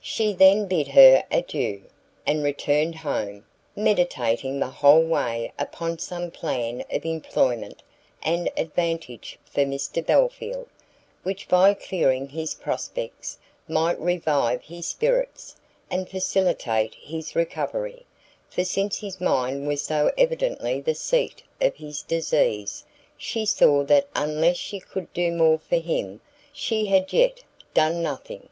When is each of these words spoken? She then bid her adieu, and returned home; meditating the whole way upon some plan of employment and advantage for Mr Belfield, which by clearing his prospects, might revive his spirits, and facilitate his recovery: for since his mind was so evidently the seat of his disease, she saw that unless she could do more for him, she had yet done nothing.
She 0.00 0.32
then 0.32 0.66
bid 0.68 0.88
her 0.88 1.22
adieu, 1.30 1.82
and 2.26 2.42
returned 2.42 2.94
home; 2.94 3.44
meditating 3.76 4.58
the 4.58 4.70
whole 4.70 5.02
way 5.02 5.52
upon 5.58 5.98
some 5.98 6.30
plan 6.30 6.82
of 6.90 7.04
employment 7.04 7.82
and 8.22 8.48
advantage 8.56 9.38
for 9.44 9.66
Mr 9.66 10.02
Belfield, 10.02 10.66
which 11.24 11.46
by 11.46 11.74
clearing 11.74 12.30
his 12.30 12.54
prospects, 12.54 13.36
might 13.68 14.00
revive 14.00 14.62
his 14.62 14.88
spirits, 14.88 15.56
and 15.90 16.08
facilitate 16.08 16.94
his 16.94 17.36
recovery: 17.36 18.06
for 18.48 18.64
since 18.64 19.00
his 19.00 19.20
mind 19.20 19.68
was 19.68 19.82
so 19.82 20.10
evidently 20.16 20.80
the 20.80 20.94
seat 20.94 21.42
of 21.60 21.74
his 21.76 22.00
disease, 22.00 22.82
she 23.18 23.44
saw 23.44 23.84
that 23.84 24.08
unless 24.14 24.56
she 24.56 24.80
could 24.80 25.12
do 25.12 25.30
more 25.32 25.58
for 25.58 25.76
him, 25.76 26.22
she 26.50 26.86
had 26.86 27.12
yet 27.12 27.44
done 27.74 28.02
nothing. 28.02 28.48